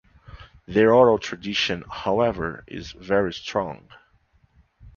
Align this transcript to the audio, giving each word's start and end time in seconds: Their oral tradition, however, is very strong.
Their 0.65 0.95
oral 0.95 1.19
tradition, 1.19 1.83
however, 1.87 2.63
is 2.65 2.91
very 2.91 3.31
strong. 3.33 3.89